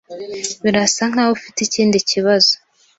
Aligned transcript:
Birasa 0.63 1.03
nkaho 1.11 1.31
ufite 1.37 1.57
ikindi 1.63 1.97
kibazo. 2.09 2.53